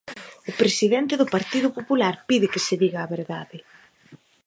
O 0.49 0.51
presidente 0.61 1.13
do 1.17 1.31
Partido 1.35 1.67
Popular 1.77 2.15
pide 2.27 2.51
que 2.53 2.63
se 2.67 2.75
diga 2.83 2.99
a 3.01 3.11
verdade. 3.15 3.57